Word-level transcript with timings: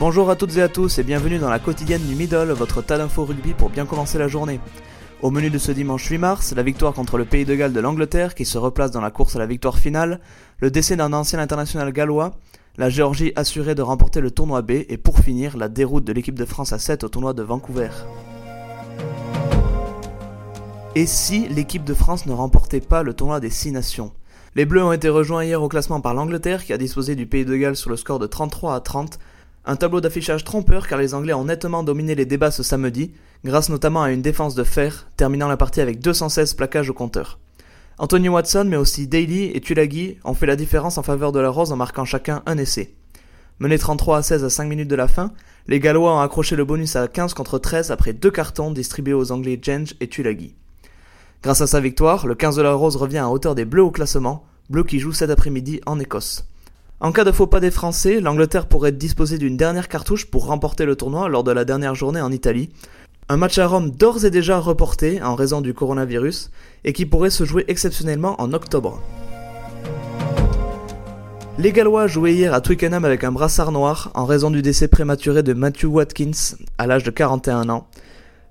Bonjour 0.00 0.30
à 0.30 0.36
toutes 0.36 0.56
et 0.56 0.62
à 0.62 0.68
tous 0.68 1.00
et 1.00 1.02
bienvenue 1.02 1.38
dans 1.38 1.50
la 1.50 1.58
quotidienne 1.58 2.06
du 2.06 2.14
Middle, 2.14 2.52
votre 2.52 2.82
tas 2.82 2.98
d'infos 2.98 3.24
rugby 3.24 3.52
pour 3.52 3.68
bien 3.68 3.84
commencer 3.84 4.16
la 4.16 4.28
journée. 4.28 4.60
Au 5.22 5.32
menu 5.32 5.50
de 5.50 5.58
ce 5.58 5.72
dimanche 5.72 6.06
8 6.06 6.18
mars, 6.18 6.54
la 6.54 6.62
victoire 6.62 6.94
contre 6.94 7.18
le 7.18 7.24
Pays 7.24 7.44
de 7.44 7.56
Galles 7.56 7.72
de 7.72 7.80
l'Angleterre 7.80 8.36
qui 8.36 8.44
se 8.44 8.58
replace 8.58 8.92
dans 8.92 9.00
la 9.00 9.10
course 9.10 9.34
à 9.34 9.40
la 9.40 9.46
victoire 9.46 9.76
finale, 9.76 10.20
le 10.60 10.70
décès 10.70 10.94
d'un 10.94 11.12
ancien 11.12 11.40
international 11.40 11.90
gallois, 11.90 12.36
la 12.76 12.90
Géorgie 12.90 13.32
assurée 13.34 13.74
de 13.74 13.82
remporter 13.82 14.20
le 14.20 14.30
tournoi 14.30 14.62
B 14.62 14.70
et 14.88 14.98
pour 14.98 15.18
finir, 15.18 15.56
la 15.56 15.68
déroute 15.68 16.04
de 16.04 16.12
l'équipe 16.12 16.38
de 16.38 16.44
France 16.44 16.72
à 16.72 16.78
7 16.78 17.02
au 17.02 17.08
tournoi 17.08 17.32
de 17.32 17.42
Vancouver. 17.42 17.90
Et 20.94 21.06
si 21.06 21.48
l'équipe 21.48 21.82
de 21.82 21.94
France 21.94 22.24
ne 22.26 22.32
remportait 22.32 22.80
pas 22.80 23.02
le 23.02 23.14
tournoi 23.14 23.40
des 23.40 23.50
6 23.50 23.72
nations? 23.72 24.12
Les 24.54 24.64
Bleus 24.64 24.84
ont 24.84 24.92
été 24.92 25.08
rejoints 25.08 25.44
hier 25.44 25.60
au 25.60 25.68
classement 25.68 26.00
par 26.00 26.14
l'Angleterre 26.14 26.64
qui 26.64 26.72
a 26.72 26.78
disposé 26.78 27.16
du 27.16 27.26
Pays 27.26 27.44
de 27.44 27.56
Galles 27.56 27.76
sur 27.76 27.90
le 27.90 27.96
score 27.96 28.20
de 28.20 28.28
33 28.28 28.76
à 28.76 28.80
30 28.80 29.18
un 29.64 29.76
tableau 29.76 30.00
d'affichage 30.00 30.44
trompeur 30.44 30.86
car 30.88 30.98
les 30.98 31.14
Anglais 31.14 31.32
ont 31.32 31.44
nettement 31.44 31.82
dominé 31.82 32.14
les 32.14 32.24
débats 32.24 32.50
ce 32.50 32.62
samedi, 32.62 33.12
grâce 33.44 33.68
notamment 33.68 34.02
à 34.02 34.10
une 34.10 34.22
défense 34.22 34.54
de 34.54 34.64
fer, 34.64 35.06
terminant 35.16 35.48
la 35.48 35.56
partie 35.56 35.80
avec 35.80 36.00
216 36.00 36.54
plaquages 36.54 36.90
au 36.90 36.94
compteur. 36.94 37.38
Anthony 37.98 38.28
Watson 38.28 38.66
mais 38.68 38.76
aussi 38.76 39.06
Daly 39.06 39.50
et 39.54 39.60
Tulagi 39.60 40.18
ont 40.24 40.34
fait 40.34 40.46
la 40.46 40.56
différence 40.56 40.98
en 40.98 41.02
faveur 41.02 41.32
de 41.32 41.40
la 41.40 41.50
Rose 41.50 41.72
en 41.72 41.76
marquant 41.76 42.04
chacun 42.04 42.42
un 42.46 42.56
essai. 42.58 42.94
Menés 43.58 43.78
33 43.78 44.18
à 44.18 44.22
16 44.22 44.44
à 44.44 44.50
5 44.50 44.68
minutes 44.68 44.88
de 44.88 44.94
la 44.94 45.08
fin, 45.08 45.32
les 45.66 45.80
Gallois 45.80 46.14
ont 46.14 46.20
accroché 46.20 46.54
le 46.54 46.64
bonus 46.64 46.94
à 46.94 47.08
15 47.08 47.34
contre 47.34 47.58
13 47.58 47.90
après 47.90 48.12
deux 48.12 48.30
cartons 48.30 48.70
distribués 48.70 49.14
aux 49.14 49.32
Anglais 49.32 49.58
Jenge 49.60 49.94
et 50.00 50.08
Tulagi. 50.08 50.54
Grâce 51.42 51.60
à 51.60 51.66
sa 51.66 51.80
victoire, 51.80 52.26
le 52.26 52.34
15 52.34 52.56
de 52.56 52.62
la 52.62 52.72
Rose 52.72 52.96
revient 52.96 53.18
à 53.18 53.28
hauteur 53.28 53.54
des 53.54 53.64
Bleus 53.64 53.82
au 53.82 53.90
classement, 53.90 54.44
Bleus 54.70 54.84
qui 54.84 54.98
jouent 54.98 55.12
cet 55.12 55.30
après-midi 55.30 55.80
en 55.86 55.98
Écosse. 55.98 56.44
En 57.00 57.12
cas 57.12 57.22
de 57.22 57.30
faux 57.30 57.46
pas 57.46 57.60
des 57.60 57.70
Français, 57.70 58.20
l'Angleterre 58.20 58.66
pourrait 58.66 58.90
disposer 58.90 59.38
d'une 59.38 59.56
dernière 59.56 59.86
cartouche 59.86 60.26
pour 60.26 60.46
remporter 60.46 60.84
le 60.84 60.96
tournoi 60.96 61.28
lors 61.28 61.44
de 61.44 61.52
la 61.52 61.64
dernière 61.64 61.94
journée 61.94 62.20
en 62.20 62.32
Italie. 62.32 62.70
Un 63.28 63.36
match 63.36 63.56
à 63.58 63.68
Rome 63.68 63.90
d'ores 63.90 64.24
et 64.24 64.32
déjà 64.32 64.58
reporté 64.58 65.22
en 65.22 65.36
raison 65.36 65.60
du 65.60 65.74
coronavirus 65.74 66.50
et 66.82 66.92
qui 66.92 67.06
pourrait 67.06 67.30
se 67.30 67.44
jouer 67.44 67.64
exceptionnellement 67.68 68.40
en 68.40 68.52
octobre. 68.52 69.00
Les 71.56 71.70
Gallois 71.70 72.08
jouaient 72.08 72.34
hier 72.34 72.52
à 72.52 72.60
Twickenham 72.60 73.04
avec 73.04 73.22
un 73.22 73.30
brassard 73.30 73.70
noir 73.70 74.10
en 74.14 74.24
raison 74.24 74.50
du 74.50 74.60
décès 74.60 74.88
prématuré 74.88 75.44
de 75.44 75.52
Matthew 75.52 75.84
Watkins 75.84 76.56
à 76.78 76.88
l'âge 76.88 77.04
de 77.04 77.12
41 77.12 77.68
ans. 77.68 77.86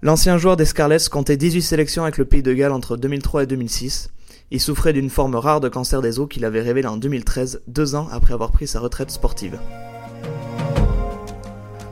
L'ancien 0.02 0.38
joueur 0.38 0.56
des 0.56 0.66
Scarlets 0.66 1.10
comptait 1.12 1.36
18 1.36 1.62
sélections 1.64 2.04
avec 2.04 2.18
le 2.18 2.24
Pays 2.24 2.44
de 2.44 2.54
Galles 2.54 2.72
entre 2.72 2.96
2003 2.96 3.44
et 3.44 3.48
2006. 3.48 4.10
Il 4.50 4.62
souffrait 4.62 4.94
d'une 4.94 5.10
forme 5.10 5.36
rare 5.36 5.60
de 5.60 5.68
cancer 5.68 6.02
des 6.02 6.20
os 6.20 6.30
qu'il 6.30 6.46
avait 6.46 6.62
révélé 6.62 6.88
en 6.88 6.96
2013, 6.96 7.64
deux 7.68 7.96
ans 7.96 8.08
après 8.14 8.34
avoir 8.34 8.54
pris 8.54 8.66
sa 8.66 8.80
retraite 8.80 9.12
sportive. 9.12 9.60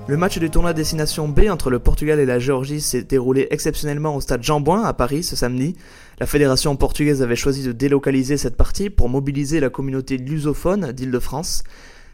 Le 0.07 0.15
match 0.15 0.37
du 0.39 0.49
tournoi 0.49 0.73
Destination 0.73 1.27
B 1.27 1.49
entre 1.49 1.69
le 1.69 1.79
Portugal 1.79 2.17
et 2.19 2.25
la 2.25 2.39
Géorgie 2.39 2.79
s'est 2.79 3.03
déroulé 3.03 3.47
exceptionnellement 3.49 4.15
au 4.15 4.21
stade 4.21 4.41
Jean 4.41 4.63
à 4.83 4.93
Paris 4.93 5.23
ce 5.23 5.35
samedi. 5.35 5.75
La 6.19 6.27
fédération 6.27 6.75
portugaise 6.77 7.21
avait 7.21 7.35
choisi 7.35 7.61
de 7.61 7.73
délocaliser 7.73 8.37
cette 8.37 8.55
partie 8.55 8.89
pour 8.89 9.09
mobiliser 9.09 9.59
la 9.59 9.69
communauté 9.69 10.15
lusophone 10.15 10.93
d'Île-de-France. 10.93 11.63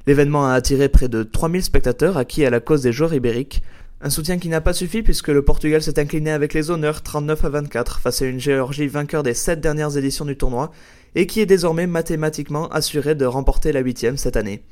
L'événement 0.08 0.48
a 0.48 0.54
attiré 0.54 0.90
près 0.90 1.08
de 1.08 1.22
3000 1.22 1.62
spectateurs 1.62 2.18
acquis 2.18 2.46
à 2.46 2.50
la 2.50 2.60
cause 2.62 2.82
des 2.82 2.92
joueurs 2.92 3.14
ibériques. 3.14 3.62
Un 4.04 4.10
soutien 4.10 4.40
qui 4.40 4.50
n'a 4.50 4.62
pas 4.62 4.74
suffi 4.74 5.04
puisque 5.04 5.28
le 5.28 5.44
Portugal 5.44 5.84
s'est 5.84 6.00
incliné 6.00 6.32
avec 6.32 6.56
les 6.56 6.72
honneurs 6.72 7.04
39 7.04 7.46
à 7.46 7.50
24 7.50 8.00
face 8.00 8.24
à 8.24 8.26
une 8.26 8.40
Géorgie 8.40 8.88
vainqueur 8.88 9.22
des 9.22 9.36
7 9.36 9.62
dernières 9.62 9.96
éditions 9.96 10.26
du 10.26 10.36
tournoi 10.36 10.72
et 11.14 11.28
qui 11.28 11.40
est 11.40 11.46
désormais 11.46 11.86
mathématiquement 11.86 12.68
assurée 12.70 13.14
de 13.14 13.26
remporter 13.26 13.72
la 13.72 13.82
huitième 13.82 14.18
cette 14.18 14.38
année. 14.38 14.64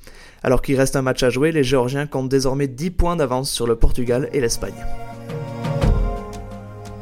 Alors 0.41 0.63
qu'il 0.63 0.77
reste 0.77 0.95
un 0.95 1.03
match 1.03 1.21
à 1.21 1.29
jouer, 1.29 1.51
les 1.51 1.63
Géorgiens 1.63 2.07
comptent 2.07 2.29
désormais 2.29 2.67
10 2.67 2.89
points 2.89 3.15
d'avance 3.15 3.51
sur 3.51 3.67
le 3.67 3.75
Portugal 3.75 4.29
et 4.33 4.41
l'Espagne. 4.41 4.73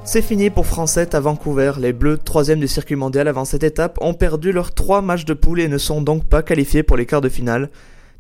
C'est 0.03 0.21
fini 0.21 0.49
pour 0.49 0.65
Français 0.65 1.15
à 1.15 1.21
Vancouver. 1.21 1.73
Les 1.79 1.93
Bleus, 1.93 2.17
troisième 2.17 2.59
du 2.59 2.67
circuit 2.67 2.95
mondial 2.97 3.29
avant 3.29 3.45
cette 3.45 3.63
étape, 3.63 3.97
ont 4.01 4.13
perdu 4.13 4.51
leurs 4.51 4.73
trois 4.73 5.01
matchs 5.01 5.25
de 5.25 5.33
poule 5.33 5.61
et 5.61 5.69
ne 5.69 5.77
sont 5.77 6.01
donc 6.01 6.25
pas 6.25 6.43
qualifiés 6.43 6.83
pour 6.83 6.97
les 6.97 7.05
quarts 7.05 7.21
de 7.21 7.29
finale. 7.29 7.69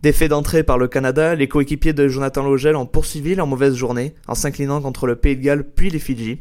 Défait 0.03 0.27
d'entrée 0.27 0.63
par 0.63 0.77
le 0.77 0.87
Canada, 0.87 1.33
les 1.33 1.47
coéquipiers 1.47 1.93
de 1.93 2.07
Jonathan 2.07 2.43
Logel 2.43 2.75
ont 2.75 2.85
poursuivi 2.85 3.33
leur 3.33 3.47
mauvaise 3.47 3.75
journée 3.75 4.13
en 4.27 4.35
s'inclinant 4.35 4.79
contre 4.79 5.07
le 5.07 5.15
Pays 5.15 5.35
de 5.35 5.41
Galles 5.41 5.63
puis 5.63 5.89
les 5.89 5.99
Fidji. 5.99 6.39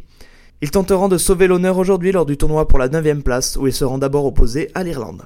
Ils 0.60 0.70
tenteront 0.70 1.08
de 1.08 1.18
sauver 1.18 1.46
l'honneur 1.46 1.78
aujourd'hui 1.78 2.12
lors 2.12 2.26
du 2.26 2.36
tournoi 2.36 2.68
pour 2.68 2.78
la 2.78 2.88
9 2.88 3.22
place 3.22 3.56
où 3.56 3.66
ils 3.66 3.72
seront 3.72 3.98
d'abord 3.98 4.26
opposés 4.26 4.70
à 4.74 4.82
l'Irlande. 4.82 5.22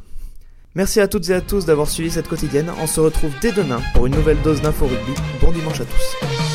Merci 0.76 1.00
à 1.00 1.08
toutes 1.08 1.28
et 1.30 1.34
à 1.34 1.40
tous 1.40 1.66
d'avoir 1.66 1.88
suivi 1.88 2.10
cette 2.10 2.28
quotidienne. 2.28 2.70
On 2.80 2.86
se 2.86 3.00
retrouve 3.00 3.32
dès 3.40 3.52
demain 3.52 3.80
pour 3.94 4.06
une 4.06 4.14
nouvelle 4.14 4.40
dose 4.42 4.62
d'info 4.62 4.86
rugby. 4.86 5.20
Bon 5.40 5.50
dimanche 5.50 5.80
à 5.80 5.84
tous. 5.84 6.49